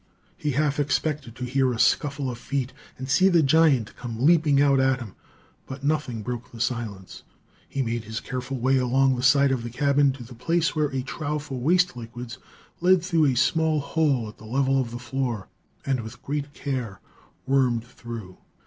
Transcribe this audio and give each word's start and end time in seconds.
He 0.35 0.53
half 0.53 0.79
expected 0.79 1.35
to 1.35 1.45
hear 1.45 1.71
a 1.71 1.77
scuffle 1.77 2.31
of 2.31 2.39
feet 2.39 2.73
and 2.97 3.07
see 3.07 3.29
the 3.29 3.43
giant 3.43 3.95
come 3.95 4.25
leaping 4.25 4.59
out 4.59 4.79
at 4.79 4.97
him; 4.99 5.13
but 5.67 5.83
nothing 5.83 6.23
broke 6.23 6.51
the 6.51 6.59
silence. 6.59 7.21
He 7.69 7.83
made 7.83 8.05
his 8.05 8.19
careful 8.19 8.57
way 8.57 8.77
along 8.77 9.15
the 9.15 9.21
side 9.21 9.51
of 9.51 9.61
the 9.61 9.69
cabin 9.69 10.11
to 10.13 10.23
the 10.23 10.33
place 10.33 10.75
where 10.75 10.87
a 10.89 11.03
trough 11.03 11.43
for 11.43 11.59
waste 11.59 11.95
liquids 11.95 12.39
led 12.79 13.03
through 13.03 13.25
a 13.25 13.35
small 13.35 13.79
hole 13.79 14.27
at 14.27 14.39
the 14.39 14.45
level 14.45 14.81
of 14.81 14.89
the 14.89 14.97
floor, 14.97 15.49
and 15.85 15.99
with 16.01 16.23
great 16.23 16.51
care 16.55 16.99
wormed 17.45 17.83
through. 17.83 18.39